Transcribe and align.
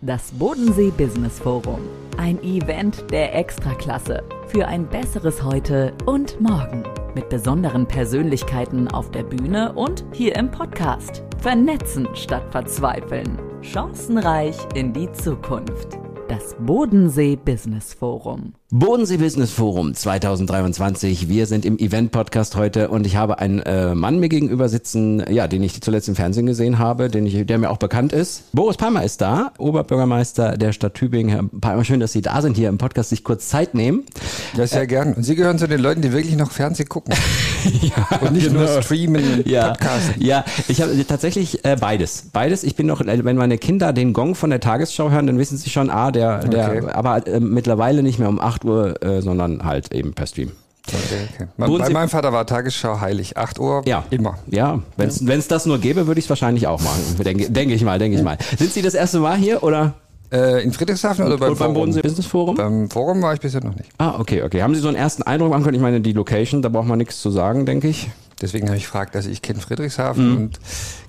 Das 0.00 0.30
Bodensee 0.30 0.92
Business 0.96 1.40
Forum. 1.40 1.80
Ein 2.18 2.40
Event 2.44 3.10
der 3.10 3.34
Extraklasse 3.34 4.22
für 4.46 4.64
ein 4.68 4.86
besseres 4.86 5.42
Heute 5.42 5.92
und 6.06 6.40
Morgen. 6.40 6.84
Mit 7.16 7.28
besonderen 7.28 7.84
Persönlichkeiten 7.84 8.86
auf 8.86 9.10
der 9.10 9.24
Bühne 9.24 9.72
und 9.72 10.04
hier 10.12 10.36
im 10.36 10.52
Podcast. 10.52 11.24
Vernetzen 11.38 12.06
statt 12.14 12.44
verzweifeln. 12.52 13.40
Chancenreich 13.60 14.56
in 14.76 14.92
die 14.92 15.10
Zukunft. 15.10 15.98
Das 16.28 16.54
Bodensee 16.58 17.36
Business 17.36 17.94
Forum. 17.94 18.52
Bodensee 18.70 19.16
Business 19.16 19.50
Forum 19.50 19.94
2023. 19.94 21.30
Wir 21.30 21.46
sind 21.46 21.64
im 21.64 21.78
Event-Podcast 21.78 22.54
heute 22.54 22.90
und 22.90 23.06
ich 23.06 23.16
habe 23.16 23.38
einen 23.38 23.60
äh, 23.60 23.94
Mann 23.94 24.20
mir 24.20 24.28
gegenüber 24.28 24.68
sitzen, 24.68 25.24
ja, 25.32 25.48
den 25.48 25.62
ich 25.62 25.80
zuletzt 25.80 26.06
im 26.06 26.16
Fernsehen 26.16 26.44
gesehen 26.44 26.78
habe, 26.78 27.08
den 27.08 27.24
ich, 27.24 27.46
der 27.46 27.56
mir 27.56 27.70
auch 27.70 27.78
bekannt 27.78 28.12
ist. 28.12 28.52
Boris 28.52 28.76
Palmer 28.76 29.04
ist 29.04 29.22
da, 29.22 29.52
Oberbürgermeister 29.56 30.58
der 30.58 30.72
Stadt 30.72 30.94
Tübingen. 30.94 31.30
Herr 31.30 31.44
Palmer, 31.60 31.84
schön, 31.84 32.00
dass 32.00 32.12
Sie 32.12 32.20
da 32.20 32.42
sind 32.42 32.58
hier 32.58 32.68
im 32.68 32.76
Podcast, 32.76 33.08
sich 33.08 33.24
kurz 33.24 33.48
Zeit 33.48 33.72
nehmen. 33.72 34.04
Ja, 34.54 34.66
sehr 34.66 34.82
äh, 34.82 34.86
gern. 34.86 35.14
Und 35.14 35.22
Sie 35.22 35.34
gehören 35.34 35.58
zu 35.58 35.66
den 35.66 35.80
Leuten, 35.80 36.02
die 36.02 36.12
wirklich 36.12 36.36
noch 36.36 36.50
Fernsehen 36.50 36.90
gucken. 36.90 37.14
ja, 37.82 38.18
und 38.20 38.32
nicht 38.32 38.48
genau. 38.48 38.60
nur 38.60 38.82
streamen, 38.82 39.42
ja, 39.46 39.68
podcasten. 39.68 40.22
Ja, 40.22 40.44
ich 40.68 40.80
habe 40.80 41.06
tatsächlich 41.06 41.64
äh, 41.64 41.76
beides. 41.78 42.24
Beides. 42.32 42.64
Ich 42.64 42.76
bin 42.76 42.86
noch, 42.86 43.00
wenn 43.04 43.36
meine 43.36 43.58
Kinder 43.58 43.92
den 43.92 44.12
Gong 44.12 44.34
von 44.34 44.50
der 44.50 44.60
Tagesschau 44.60 45.10
hören, 45.10 45.26
dann 45.26 45.38
wissen 45.38 45.56
sie 45.56 45.70
schon, 45.70 45.90
ah, 45.90 46.10
der, 46.10 46.38
der, 46.40 46.68
okay. 46.68 46.90
aber 46.92 47.26
äh, 47.26 47.40
mittlerweile 47.40 48.02
nicht 48.02 48.18
mehr 48.18 48.28
um 48.28 48.40
8 48.40 48.64
Uhr, 48.64 49.02
äh, 49.02 49.22
sondern 49.22 49.64
halt 49.64 49.92
eben 49.92 50.14
per 50.14 50.26
Stream. 50.26 50.52
Okay, 50.88 51.28
okay. 51.34 51.48
Bei 51.56 51.90
meinem 51.90 52.08
Vater 52.08 52.32
war 52.32 52.46
Tagesschau 52.46 53.00
heilig. 53.00 53.36
8 53.36 53.58
Uhr, 53.58 53.82
ja. 53.84 54.04
immer. 54.10 54.38
Ja, 54.46 54.80
wenn 54.96 55.38
es 55.38 55.48
das 55.48 55.66
nur 55.66 55.78
gäbe, 55.78 56.06
würde 56.06 56.18
ich 56.18 56.24
es 56.24 56.30
wahrscheinlich 56.30 56.66
auch 56.66 56.80
machen. 56.80 57.02
Denke 57.22 57.50
denk 57.50 57.72
ich 57.72 57.84
mal, 57.84 57.98
denke 57.98 58.16
ich 58.16 58.22
mal. 58.22 58.38
Sind 58.56 58.72
Sie 58.72 58.82
das 58.82 58.94
erste 58.94 59.20
Mal 59.20 59.36
hier 59.36 59.62
oder? 59.62 59.94
Äh, 60.30 60.62
in 60.62 60.72
Friedrichshafen 60.72 61.24
oder 61.24 61.38
beim, 61.38 61.56
beim 61.56 61.74
Bodensee 61.74 62.02
Business 62.02 62.26
Forum? 62.26 62.54
Beim 62.56 62.90
Forum 62.90 63.22
war 63.22 63.34
ich 63.34 63.40
bisher 63.40 63.64
noch 63.64 63.74
nicht. 63.74 63.90
Ah, 63.98 64.18
okay, 64.18 64.42
okay. 64.42 64.62
Haben 64.62 64.74
Sie 64.74 64.80
so 64.80 64.88
einen 64.88 64.96
ersten 64.96 65.22
Eindruck 65.22 65.50
machen 65.50 65.64
können? 65.64 65.76
Ich 65.76 65.80
meine, 65.80 66.00
die 66.00 66.12
Location, 66.12 66.60
da 66.60 66.68
braucht 66.68 66.86
man 66.86 66.98
nichts 66.98 67.20
zu 67.20 67.30
sagen, 67.30 67.64
denke 67.64 67.88
ich. 67.88 68.10
Deswegen 68.40 68.68
habe 68.68 68.76
ich 68.76 68.84
gefragt, 68.84 69.16
also 69.16 69.30
ich 69.30 69.42
kenne 69.42 69.60
Friedrichshafen 69.60 70.30
mhm. 70.30 70.36
und 70.36 70.60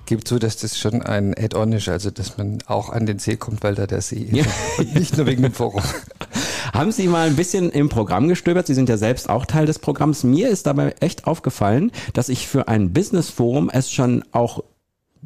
gebe 0.06 0.24
zu, 0.24 0.38
dass 0.38 0.56
das 0.56 0.78
schon 0.78 1.02
ein 1.02 1.34
Add-on 1.38 1.72
ist, 1.72 1.88
also 1.88 2.10
dass 2.10 2.38
man 2.38 2.58
auch 2.66 2.90
an 2.90 3.06
den 3.06 3.18
See 3.18 3.36
kommt, 3.36 3.62
weil 3.62 3.74
da 3.74 3.86
der 3.86 4.00
See 4.00 4.16
ist. 4.16 4.36
Ja. 4.36 4.44
Und 4.78 4.94
nicht 4.94 5.16
nur 5.16 5.26
wegen 5.26 5.42
dem 5.42 5.52
Forum. 5.52 5.82
Haben 6.72 6.90
Sie 6.90 7.06
mal 7.06 7.28
ein 7.28 7.36
bisschen 7.36 7.70
im 7.70 7.88
Programm 7.88 8.26
gestöbert? 8.28 8.66
Sie 8.66 8.74
sind 8.74 8.88
ja 8.88 8.96
selbst 8.96 9.28
auch 9.28 9.46
Teil 9.46 9.66
des 9.66 9.78
Programms. 9.78 10.24
Mir 10.24 10.48
ist 10.48 10.66
dabei 10.66 10.94
echt 11.00 11.26
aufgefallen, 11.26 11.92
dass 12.14 12.28
ich 12.28 12.48
für 12.48 12.68
ein 12.68 12.92
Business 12.92 13.30
Forum 13.30 13.70
es 13.72 13.90
schon 13.90 14.24
auch 14.32 14.64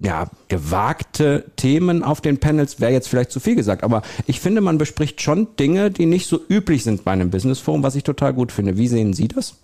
ja, 0.00 0.28
gewagte 0.48 1.44
Themen 1.56 2.02
auf 2.02 2.20
den 2.20 2.38
Panels 2.38 2.80
wäre 2.80 2.92
jetzt 2.92 3.08
vielleicht 3.08 3.30
zu 3.30 3.40
viel 3.40 3.54
gesagt, 3.54 3.84
aber 3.84 4.02
ich 4.26 4.40
finde, 4.40 4.60
man 4.60 4.78
bespricht 4.78 5.22
schon 5.22 5.48
Dinge, 5.56 5.90
die 5.90 6.06
nicht 6.06 6.28
so 6.28 6.40
üblich 6.48 6.82
sind 6.82 7.04
bei 7.04 7.12
einem 7.12 7.30
Business 7.30 7.60
Forum, 7.60 7.82
was 7.82 7.94
ich 7.94 8.02
total 8.02 8.34
gut 8.34 8.50
finde. 8.50 8.76
Wie 8.76 8.88
sehen 8.88 9.12
Sie 9.12 9.28
das? 9.28 9.54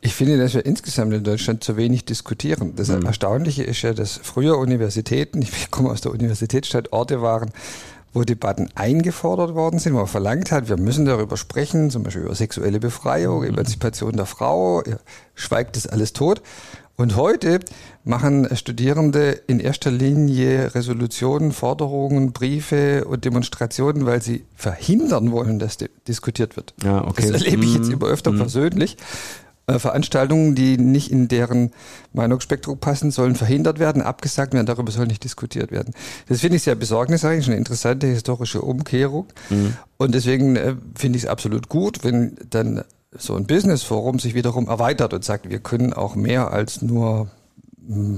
Ich 0.00 0.14
finde, 0.14 0.38
dass 0.38 0.54
wir 0.54 0.64
insgesamt 0.64 1.12
in 1.12 1.24
Deutschland 1.24 1.62
zu 1.62 1.76
wenig 1.76 2.04
diskutieren. 2.04 2.74
Das 2.76 2.88
mhm. 2.88 3.04
Erstaunliche 3.04 3.62
ist 3.62 3.82
ja, 3.82 3.92
dass 3.92 4.20
früher 4.22 4.58
Universitäten, 4.58 5.42
ich 5.42 5.70
komme 5.70 5.90
aus 5.90 6.00
der 6.00 6.12
Universitätsstadt, 6.12 6.92
Orte 6.92 7.22
waren, 7.22 7.50
wo 8.12 8.22
Debatten 8.24 8.70
eingefordert 8.74 9.54
worden 9.54 9.78
sind, 9.78 9.92
wo 9.92 9.98
man 9.98 10.06
verlangt 10.06 10.50
hat, 10.50 10.70
wir 10.70 10.78
müssen 10.78 11.04
darüber 11.04 11.36
sprechen, 11.36 11.90
zum 11.90 12.02
Beispiel 12.02 12.22
über 12.22 12.34
sexuelle 12.34 12.80
Befreiung, 12.80 13.40
mhm. 13.40 13.48
Emanzipation 13.48 14.16
der 14.16 14.26
Frau, 14.26 14.82
schweigt 15.34 15.76
das 15.76 15.86
alles 15.86 16.12
tot. 16.12 16.42
Und 16.96 17.14
heute 17.14 17.60
machen 18.04 18.48
Studierende 18.56 19.32
in 19.46 19.60
erster 19.60 19.90
Linie 19.90 20.74
Resolutionen, 20.74 21.52
Forderungen, 21.52 22.32
Briefe 22.32 23.04
und 23.04 23.24
Demonstrationen, 23.24 24.06
weil 24.06 24.22
sie 24.22 24.44
verhindern 24.54 25.30
wollen, 25.30 25.58
dass 25.58 25.76
diskutiert 26.08 26.56
wird. 26.56 26.72
Ja, 26.82 27.04
okay. 27.04 27.30
Das 27.30 27.42
erlebe 27.42 27.64
ich 27.64 27.74
jetzt 27.74 27.88
mhm. 27.88 27.94
immer 27.94 28.06
öfter 28.06 28.32
mhm. 28.32 28.38
persönlich. 28.38 28.96
Äh, 29.66 29.78
Veranstaltungen, 29.78 30.54
die 30.54 30.78
nicht 30.78 31.10
in 31.10 31.28
deren 31.28 31.72
Meinungsspektrum 32.12 32.78
passen, 32.78 33.10
sollen 33.10 33.34
verhindert 33.34 33.78
werden, 33.78 34.00
abgesagt 34.00 34.54
werden, 34.54 34.66
darüber 34.66 34.92
soll 34.92 35.06
nicht 35.06 35.24
diskutiert 35.24 35.72
werden. 35.72 35.92
Das 36.28 36.40
finde 36.40 36.56
ich 36.56 36.62
sehr 36.62 36.76
besorgniserregend, 36.76 37.48
eine 37.48 37.56
interessante 37.56 38.06
historische 38.06 38.62
Umkehrung. 38.62 39.26
Mhm. 39.50 39.76
Und 39.96 40.14
deswegen 40.14 40.56
äh, 40.56 40.76
finde 40.94 41.18
ich 41.18 41.24
es 41.24 41.28
absolut 41.28 41.68
gut, 41.68 42.04
wenn 42.04 42.36
dann 42.48 42.84
so 43.18 43.34
ein 43.34 43.46
Business-Forum 43.46 44.18
sich 44.18 44.34
wiederum 44.34 44.68
erweitert 44.68 45.14
und 45.14 45.24
sagt, 45.24 45.48
wir 45.50 45.58
können 45.58 45.92
auch 45.92 46.14
mehr 46.14 46.52
als 46.52 46.82
nur 46.82 47.28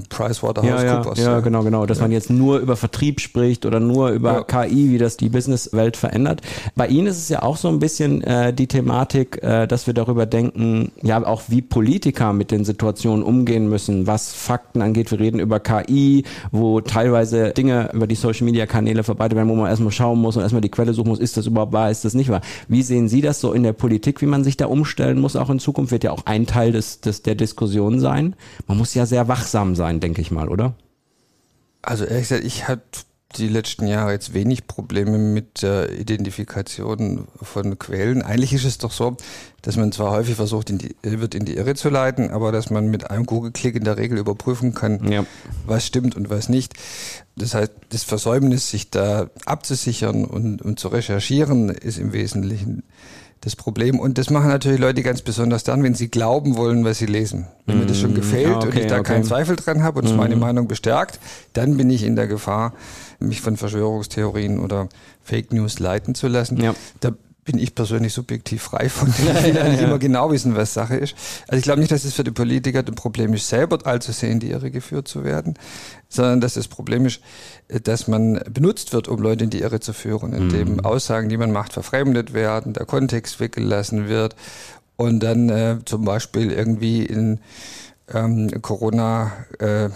PricewaterhouseCoopers. 0.09 1.19
Ja, 1.19 1.23
ja, 1.23 1.31
ja, 1.31 1.39
genau, 1.41 1.63
genau. 1.63 1.85
Dass 1.85 1.99
ja. 1.99 2.03
man 2.03 2.11
jetzt 2.11 2.29
nur 2.29 2.59
über 2.59 2.75
Vertrieb 2.75 3.21
spricht 3.21 3.65
oder 3.65 3.79
nur 3.79 4.09
über 4.09 4.45
ja. 4.49 4.65
KI, 4.65 4.89
wie 4.91 4.97
das 4.97 5.17
die 5.17 5.29
Businesswelt 5.29 5.97
verändert. 5.97 6.41
Bei 6.75 6.87
Ihnen 6.87 7.07
ist 7.07 7.17
es 7.17 7.29
ja 7.29 7.43
auch 7.43 7.57
so 7.57 7.67
ein 7.67 7.79
bisschen 7.79 8.23
äh, 8.23 8.53
die 8.53 8.67
Thematik, 8.67 9.43
äh, 9.43 9.67
dass 9.67 9.87
wir 9.87 9.93
darüber 9.93 10.25
denken, 10.25 10.91
ja, 11.01 11.23
auch 11.25 11.43
wie 11.47 11.61
Politiker 11.61 12.33
mit 12.33 12.51
den 12.51 12.65
Situationen 12.65 13.23
umgehen 13.23 13.69
müssen, 13.69 14.07
was 14.07 14.33
Fakten 14.33 14.81
angeht. 14.81 15.11
Wir 15.11 15.19
reden 15.19 15.39
über 15.39 15.59
KI, 15.59 16.23
wo 16.51 16.81
teilweise 16.81 17.51
Dinge 17.51 17.91
über 17.93 18.07
die 18.07 18.15
Social 18.15 18.45
Media 18.45 18.65
Kanäle 18.65 19.03
verbreitet 19.03 19.35
werden, 19.35 19.49
wo 19.49 19.55
man 19.55 19.69
erstmal 19.69 19.91
schauen 19.91 20.19
muss 20.19 20.35
und 20.35 20.41
erstmal 20.41 20.61
die 20.61 20.69
Quelle 20.69 20.93
suchen 20.93 21.09
muss, 21.09 21.19
ist 21.19 21.37
das 21.37 21.45
überhaupt 21.45 21.73
wahr, 21.73 21.91
ist 21.91 22.05
das 22.05 22.13
nicht 22.15 22.29
wahr? 22.29 22.41
Wie 22.67 22.81
sehen 22.81 23.07
Sie 23.07 23.21
das 23.21 23.39
so 23.39 23.53
in 23.53 23.63
der 23.63 23.73
Politik, 23.73 24.21
wie 24.21 24.25
man 24.25 24.43
sich 24.43 24.57
da 24.57 24.65
umstellen 24.65 25.19
muss, 25.19 25.35
auch 25.35 25.49
in 25.49 25.59
Zukunft 25.59 25.91
wird 25.91 26.03
ja 26.03 26.11
auch 26.11 26.25
ein 26.25 26.47
Teil 26.47 26.71
des, 26.71 27.01
des 27.01 27.21
der 27.21 27.35
Diskussion 27.35 27.99
sein. 27.99 28.35
Man 28.67 28.77
muss 28.77 28.93
ja 28.93 29.05
sehr 29.05 29.27
wachsam 29.27 29.58
wachsam 29.59 29.75
sein, 29.75 29.99
denke 29.99 30.21
ich 30.21 30.31
mal, 30.31 30.49
oder? 30.49 30.73
Also 31.81 32.05
ehrlich 32.05 32.29
gesagt, 32.29 32.45
ich 32.45 32.67
hatte 32.67 32.81
die 33.35 33.47
letzten 33.47 33.85
Jahre 33.85 34.11
jetzt 34.11 34.33
wenig 34.33 34.65
Probleme 34.65 35.19
mit 35.19 35.61
der 35.61 35.91
Identifikation 35.91 37.27
von 37.39 37.77
Quellen. 37.77 38.23
Eigentlich 38.23 38.53
ist 38.53 38.65
es 38.65 38.79
doch 38.79 38.91
so, 38.91 39.17
dass 39.61 39.77
man 39.77 39.91
zwar 39.91 40.11
häufig 40.11 40.35
versucht, 40.35 40.71
in 40.71 40.79
die, 40.79 40.95
wird 41.03 41.35
in 41.35 41.45
die 41.45 41.55
Irre 41.55 41.75
zu 41.75 41.89
leiten, 41.89 42.31
aber 42.31 42.51
dass 42.51 42.71
man 42.71 42.87
mit 42.87 43.11
einem 43.11 43.27
Google-Klick 43.27 43.75
in 43.75 43.83
der 43.83 43.97
Regel 43.97 44.17
überprüfen 44.17 44.73
kann, 44.73 45.11
ja. 45.11 45.25
was 45.67 45.85
stimmt 45.85 46.15
und 46.15 46.31
was 46.31 46.49
nicht. 46.49 46.73
Das 47.35 47.53
heißt, 47.53 47.71
das 47.89 48.03
Versäumnis, 48.03 48.71
sich 48.71 48.89
da 48.89 49.29
abzusichern 49.45 50.25
und, 50.25 50.63
und 50.63 50.79
zu 50.79 50.87
recherchieren, 50.87 51.69
ist 51.69 51.99
im 51.99 52.13
Wesentlichen 52.13 52.81
das 53.41 53.55
Problem. 53.55 53.99
Und 53.99 54.17
das 54.17 54.29
machen 54.29 54.49
natürlich 54.49 54.79
Leute 54.79 55.01
ganz 55.01 55.21
besonders 55.21 55.63
dann, 55.63 55.81
wenn 55.83 55.93
sie 55.93 56.09
glauben 56.09 56.57
wollen, 56.57 56.83
was 56.83 56.97
sie 56.97 57.05
lesen. 57.05 57.47
Wenn 57.65 57.77
mm. 57.77 57.79
mir 57.79 57.85
das 57.85 57.99
schon 57.99 58.11
mm, 58.11 58.15
gefällt 58.15 58.55
okay, 58.55 58.67
und 58.67 58.77
ich 58.77 58.87
da 58.87 58.99
okay. 58.99 59.13
keinen 59.13 59.23
Zweifel 59.23 59.55
dran 59.55 59.81
habe 59.81 59.99
und 59.99 60.05
es 60.05 60.13
mm. 60.13 60.17
meine 60.17 60.35
Meinung 60.35 60.67
bestärkt, 60.67 61.19
dann 61.53 61.77
bin 61.77 61.89
ich 61.89 62.03
in 62.03 62.15
der 62.15 62.27
Gefahr, 62.27 62.73
mich 63.19 63.41
von 63.41 63.55
Verschwörungstheorien 63.55 64.59
oder 64.59 64.89
Fake 65.23 65.53
News 65.53 65.79
leiten 65.79 66.15
zu 66.15 66.27
lassen. 66.27 66.57
Ja. 66.57 66.75
Da 66.99 67.11
bin 67.49 67.57
ich 67.57 67.73
persönlich 67.73 68.13
subjektiv 68.13 68.61
frei 68.61 68.89
von. 68.89 69.09
Ich 69.19 69.43
will 69.43 69.55
ja, 69.55 69.67
nicht 69.67 69.81
ja. 69.81 69.87
immer 69.87 69.97
genau 69.97 70.31
wissen, 70.31 70.55
was 70.55 70.75
Sache 70.75 70.95
ist. 70.95 71.15
Also 71.47 71.57
ich 71.57 71.63
glaube 71.63 71.79
nicht, 71.79 71.91
dass 71.91 72.03
es 72.03 72.13
für 72.13 72.23
die 72.23 72.31
Politiker 72.31 72.79
ein 72.79 72.93
Problem 72.93 73.33
ist, 73.33 73.49
selber 73.49 73.79
allzu 73.85 74.11
sehr 74.11 74.29
in 74.29 74.39
die 74.39 74.51
Irre 74.51 74.69
geführt 74.69 75.07
zu 75.07 75.23
werden, 75.23 75.55
sondern 76.09 76.41
dass 76.41 76.53
das 76.53 76.67
Problem 76.67 77.07
ist, 77.07 77.21
dass 77.67 78.07
man 78.07 78.39
benutzt 78.51 78.93
wird, 78.93 79.07
um 79.07 79.19
Leute 79.19 79.45
in 79.45 79.49
die 79.49 79.61
Irre 79.61 79.79
zu 79.79 79.93
führen, 79.93 80.33
indem 80.33 80.73
mhm. 80.73 80.79
Aussagen, 80.81 81.27
die 81.29 81.37
man 81.37 81.51
macht, 81.51 81.73
verfremdet 81.73 82.33
werden, 82.33 82.73
der 82.73 82.85
Kontext 82.85 83.39
weggelassen 83.39 84.07
wird 84.07 84.35
und 84.95 85.21
dann 85.21 85.49
äh, 85.49 85.77
zum 85.85 86.05
Beispiel 86.05 86.51
irgendwie 86.51 87.03
in 87.03 87.39
ähm, 88.13 88.61
Corona 88.61 89.31
äh, 89.57 89.89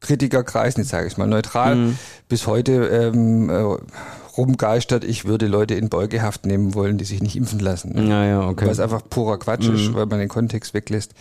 Kritikerkreisen, 0.00 0.82
jetzt 0.82 0.90
sage 0.90 1.06
ich 1.06 1.16
mal 1.18 1.28
neutral, 1.28 1.76
mhm. 1.76 1.98
bis 2.28 2.48
heute 2.48 2.86
ähm, 2.86 3.48
äh, 3.48 3.76
rumgeistert, 4.36 5.04
ich 5.04 5.24
würde 5.24 5.46
Leute 5.46 5.74
in 5.74 5.88
Beugehaft 5.88 6.46
nehmen 6.46 6.74
wollen, 6.74 6.98
die 6.98 7.04
sich 7.04 7.22
nicht 7.22 7.36
impfen 7.36 7.60
lassen. 7.60 7.94
Ne? 7.94 8.08
Ja, 8.08 8.24
ja, 8.24 8.48
okay. 8.48 8.66
Was 8.66 8.80
einfach 8.80 9.02
purer 9.08 9.38
Quatsch 9.38 9.68
mhm. 9.68 9.74
ist, 9.74 9.94
weil 9.94 10.06
man 10.06 10.18
den 10.18 10.28
Kontext 10.28 10.74
weglässt. 10.74 11.14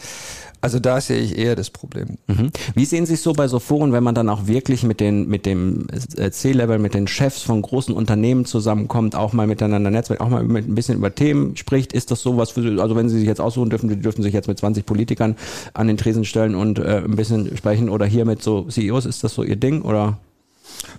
Also 0.62 0.80
da 0.80 1.00
sehe 1.00 1.20
ich 1.20 1.38
eher 1.38 1.56
das 1.56 1.70
Problem. 1.70 2.18
Mhm. 2.28 2.52
Wie 2.76 2.84
sehen 2.84 3.06
Sie 3.06 3.14
es 3.14 3.24
so 3.24 3.32
bei 3.32 3.48
so 3.48 3.60
Foren, 3.60 3.94
wenn 3.94 4.04
man 4.04 4.14
dann 4.14 4.28
auch 4.28 4.48
wirklich 4.48 4.84
mit 4.84 5.00
den 5.00 5.28
mit 5.28 5.46
dem 5.46 5.88
C-Level, 5.90 6.80
mit 6.80 6.94
den 6.94 7.08
Chefs 7.08 7.42
von 7.42 7.62
großen 7.62 7.96
Unternehmen 7.96 8.44
zusammenkommt, 8.44 9.16
auch 9.16 9.32
mal 9.32 9.48
miteinander 9.48 9.90
netzwerkt, 9.90 10.22
auch 10.22 10.30
mal 10.30 10.44
mit 10.44 10.68
ein 10.68 10.76
bisschen 10.76 10.98
über 10.98 11.16
Themen 11.16 11.56
spricht? 11.56 11.94
Ist 11.94 12.12
das 12.12 12.22
sowas 12.22 12.52
für 12.52 12.62
Sie, 12.62 12.82
also 12.82 12.96
wenn 12.98 13.08
Sie 13.08 13.20
sich 13.20 13.28
jetzt 13.28 13.40
aussuchen 13.40 13.70
dürfen, 13.70 13.88
die 13.88 13.96
dürfen 13.96 14.22
sich 14.22 14.34
jetzt 14.34 14.48
mit 14.48 14.60
20 14.60 14.86
Politikern 14.86 15.38
an 15.74 15.88
den 15.88 15.96
Tresen 15.96 16.26
stellen 16.26 16.56
und 16.56 16.80
äh, 16.80 17.04
ein 17.06 17.16
bisschen 17.16 17.56
sprechen 17.56 17.90
oder 17.90 18.06
hier 18.06 18.26
mit 18.26 18.44
so 18.44 18.64
CEOs, 18.64 19.06
ist 19.06 19.24
das 19.24 19.34
so 19.34 19.44
Ihr 19.44 19.56
Ding 19.56 19.82
oder? 19.82 20.18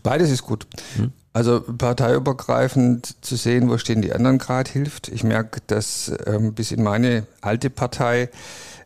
Beides 0.03 0.31
ist 0.31 0.43
gut. 0.43 0.67
Mhm. 0.97 1.13
Also 1.33 1.61
parteiübergreifend 1.61 3.25
zu 3.25 3.37
sehen, 3.37 3.71
wo 3.71 3.79
stehen 3.79 4.03
die 4.03 4.13
anderen 4.13 4.39
gerade 4.39 4.71
hilft. 4.71 5.09
Ich 5.09 5.23
merke, 5.23 5.61
dass 5.69 6.13
ähm, 6.27 6.55
bis 6.55 6.73
in 6.73 6.83
meine 6.83 7.25
alte 7.41 7.71
Partei 7.71 8.31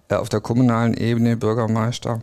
äh, 0.09 0.17
auf 0.17 0.29
der 0.29 0.41
kommunalen 0.41 0.95
Ebene, 0.95 1.39
Bürgermeister, 1.39 2.23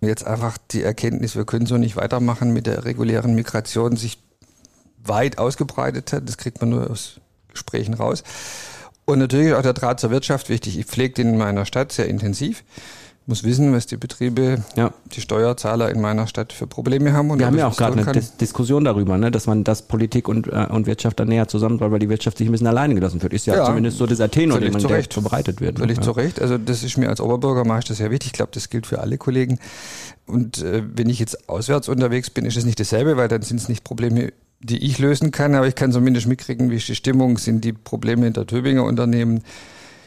jetzt 0.00 0.26
einfach 0.26 0.58
die 0.72 0.82
Erkenntnis, 0.82 1.36
wir 1.36 1.44
können 1.44 1.66
so 1.66 1.76
nicht 1.76 1.96
weitermachen 1.96 2.52
mit 2.52 2.66
der 2.66 2.84
regulären 2.84 3.34
Migration, 3.34 3.96
sich 3.96 4.18
weit 5.04 5.38
ausgebreitet 5.38 6.12
hat. 6.12 6.28
Das 6.28 6.36
kriegt 6.36 6.60
man 6.60 6.70
nur 6.70 6.90
aus 6.90 7.20
Gesprächen 7.48 7.94
raus. 7.94 8.24
Und 9.04 9.20
natürlich 9.20 9.54
auch 9.54 9.62
der 9.62 9.72
Draht 9.72 10.00
zur 10.00 10.10
Wirtschaft 10.10 10.48
wichtig. 10.48 10.78
Ich 10.78 10.86
pflege 10.86 11.14
den 11.14 11.30
in 11.30 11.38
meiner 11.38 11.64
Stadt 11.64 11.92
sehr 11.92 12.08
intensiv 12.08 12.64
muss 13.26 13.44
wissen, 13.44 13.72
was 13.72 13.86
die 13.86 13.96
Betriebe, 13.96 14.64
ja. 14.76 14.92
die 15.14 15.20
Steuerzahler 15.20 15.90
in 15.90 16.00
meiner 16.00 16.26
Stadt 16.26 16.52
für 16.52 16.66
Probleme 16.66 17.12
haben. 17.12 17.30
Und 17.30 17.38
Wir 17.38 17.46
haben 17.46 17.58
ja 17.58 17.68
auch 17.68 17.76
gerade 17.76 18.00
eine 18.00 18.12
Dis 18.12 18.36
Diskussion 18.36 18.84
darüber, 18.84 19.18
ne, 19.18 19.30
dass 19.30 19.46
man 19.46 19.62
das 19.62 19.82
Politik 19.82 20.28
und, 20.28 20.48
äh, 20.48 20.66
und 20.68 20.86
Wirtschaft 20.86 21.20
dann 21.20 21.28
näher 21.28 21.46
zusammenbaut, 21.46 21.92
weil 21.92 21.98
die 21.98 22.08
Wirtschaft 22.08 22.38
sich 22.38 22.48
ein 22.48 22.52
bisschen 22.52 22.66
alleine 22.66 22.94
gelassen 22.94 23.22
wird. 23.22 23.32
Ist 23.32 23.46
ja, 23.46 23.56
ja 23.56 23.64
zumindest 23.64 23.98
so 23.98 24.06
dieser 24.06 24.30
Tenor, 24.30 24.60
den 24.60 24.72
man 24.72 24.82
der 24.82 25.04
verbreitet 25.04 25.60
wird. 25.60 25.74
Ne? 25.74 25.80
Völlig 25.80 25.98
ne? 25.98 26.02
zu 26.02 26.10
Recht. 26.12 26.40
Also 26.40 26.58
das 26.58 26.82
ist 26.82 26.96
mir 26.96 27.08
als 27.08 27.20
Oberbürgermeister 27.20 27.94
sehr 27.94 28.10
wichtig. 28.10 28.28
Ich 28.28 28.32
glaube, 28.32 28.52
das 28.52 28.68
gilt 28.68 28.86
für 28.86 29.00
alle 29.00 29.18
Kollegen. 29.18 29.58
Und 30.26 30.58
äh, 30.62 30.82
wenn 30.94 31.08
ich 31.08 31.18
jetzt 31.18 31.48
auswärts 31.48 31.88
unterwegs 31.88 32.30
bin, 32.30 32.44
ist 32.44 32.56
es 32.56 32.64
nicht 32.64 32.80
dasselbe, 32.80 33.16
weil 33.16 33.28
dann 33.28 33.42
sind 33.42 33.60
es 33.60 33.68
nicht 33.68 33.84
Probleme, 33.84 34.32
die 34.60 34.78
ich 34.84 34.98
lösen 34.98 35.30
kann, 35.30 35.54
aber 35.54 35.66
ich 35.66 35.74
kann 35.74 35.90
zumindest 35.90 36.26
mitkriegen, 36.26 36.70
wie 36.70 36.76
ist 36.76 36.88
die 36.88 36.94
Stimmung, 36.94 37.38
sind 37.38 37.64
die 37.64 37.72
Probleme 37.72 38.26
in 38.26 38.32
der 38.32 38.46
Tübinger 38.46 38.84
Unternehmen 38.84 39.42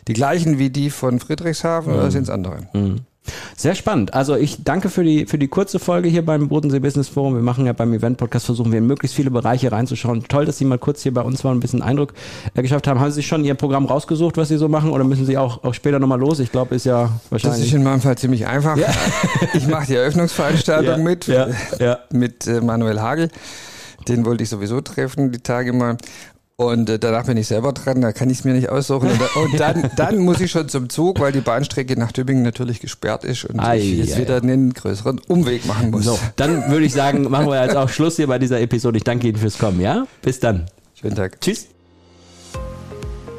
die 0.07 0.13
gleichen 0.13 0.59
wie 0.59 0.69
die 0.69 0.89
von 0.89 1.19
Friedrichshafen 1.19 1.93
mhm. 1.93 1.99
oder 1.99 2.11
sind 2.11 2.23
es 2.23 2.29
andere? 2.29 2.67
Mhm. 2.73 3.01
Sehr 3.55 3.75
spannend. 3.75 4.13
Also 4.13 4.35
ich 4.35 4.63
danke 4.63 4.89
für 4.89 5.03
die, 5.03 5.25
für 5.25 5.37
die 5.37 5.47
kurze 5.47 5.79
Folge 5.79 6.09
hier 6.09 6.25
beim 6.25 6.49
Bodensee 6.49 6.79
Business 6.79 7.07
Forum. 7.07 7.35
Wir 7.35 7.41
machen 7.41 7.65
ja 7.65 7.71
beim 7.71 7.93
Event 7.93 8.17
Podcast, 8.17 8.47
versuchen 8.47 8.71
wir 8.71 8.79
in 8.79 8.87
möglichst 8.87 9.15
viele 9.15 9.31
Bereiche 9.31 9.71
reinzuschauen. 9.71 10.25
Toll, 10.27 10.45
dass 10.45 10.57
Sie 10.57 10.65
mal 10.65 10.77
kurz 10.77 11.03
hier 11.03 11.13
bei 11.13 11.21
uns 11.21 11.43
waren, 11.45 11.57
ein 11.57 11.59
bisschen 11.61 11.81
Eindruck 11.81 12.13
äh, 12.53 12.61
geschafft 12.61 12.85
haben. 12.87 12.99
Haben 12.99 13.11
Sie 13.11 13.23
schon 13.23 13.45
Ihr 13.45 13.55
Programm 13.55 13.85
rausgesucht, 13.85 14.35
was 14.35 14.49
Sie 14.49 14.57
so 14.57 14.67
machen 14.67 14.91
oder 14.91 15.05
müssen 15.05 15.25
Sie 15.25 15.37
auch, 15.37 15.63
auch 15.63 15.73
später 15.73 15.99
nochmal 15.99 16.19
los? 16.19 16.39
Ich 16.39 16.51
glaube, 16.51 16.75
ist 16.75 16.85
ja 16.85 17.11
wahrscheinlich... 17.29 17.61
Das 17.61 17.67
ist 17.67 17.73
in 17.73 17.83
meinem 17.83 18.01
Fall 18.01 18.17
ziemlich 18.17 18.45
einfach. 18.45 18.77
Ja. 18.77 18.87
Ich 19.53 19.67
mache 19.67 19.85
die 19.85 19.95
Eröffnungsveranstaltung 19.95 20.97
ja, 20.97 21.03
mit, 21.03 21.27
ja, 21.27 21.99
mit 22.11 22.47
äh, 22.47 22.59
Manuel 22.59 22.99
Hagel. 22.99 23.29
Den 24.07 24.25
wollte 24.25 24.43
ich 24.43 24.49
sowieso 24.49 24.81
treffen, 24.81 25.31
die 25.31 25.39
Tage 25.39 25.71
mal. 25.71 25.97
Und 26.65 26.89
äh, 26.89 26.99
danach 26.99 27.25
bin 27.25 27.37
ich 27.37 27.47
selber 27.47 27.73
dran, 27.73 28.01
da 28.01 28.11
kann 28.11 28.29
ich 28.29 28.39
es 28.39 28.43
mir 28.43 28.53
nicht 28.53 28.69
aussuchen. 28.69 29.09
Und, 29.09 29.35
und, 29.35 29.59
dann, 29.59 29.89
dann 29.97 30.19
muss 30.19 30.39
ich 30.41 30.51
schon 30.51 30.69
zum 30.69 30.89
Zug, 30.89 31.19
weil 31.19 31.31
die 31.31 31.41
Bahnstrecke 31.41 31.97
nach 31.97 32.11
Tübingen 32.11 32.43
natürlich 32.43 32.79
gesperrt 32.79 33.23
ist 33.23 33.45
und 33.45 33.59
ei, 33.59 33.79
ich 33.79 33.97
jetzt 33.97 34.17
ei, 34.17 34.21
wieder 34.21 34.37
einen 34.37 34.73
größeren 34.73 35.19
Umweg 35.27 35.65
machen 35.65 35.91
muss. 35.91 36.05
So, 36.05 36.19
dann 36.35 36.69
würde 36.69 36.85
ich 36.85 36.93
sagen, 36.93 37.23
machen 37.29 37.47
wir 37.47 37.63
jetzt 37.63 37.75
auch 37.75 37.89
Schluss 37.89 38.15
hier 38.15 38.27
bei 38.27 38.39
dieser 38.39 38.59
Episode. 38.59 38.97
Ich 38.97 39.03
danke 39.03 39.27
Ihnen 39.27 39.37
fürs 39.37 39.57
Kommen, 39.57 39.79
ja? 39.81 40.05
Bis 40.21 40.39
dann. 40.39 40.65
Schönen 40.99 41.15
Tag. 41.15 41.39
Tschüss. 41.41 41.67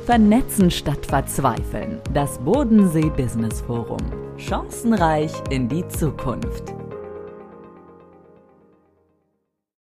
Vernetzen 0.07 0.71
statt 0.71 1.07
Verzweifeln. 1.07 1.99
Das 2.13 2.39
Bodensee 2.39 3.11
Business 3.17 3.63
Forum. 3.63 4.03
Chancenreich 4.37 5.33
in 5.51 5.69
die 5.69 5.87
Zukunft. 5.89 6.74